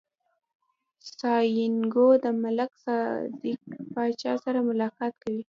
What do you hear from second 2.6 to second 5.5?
صادق پاچا سره ملاقات کوي.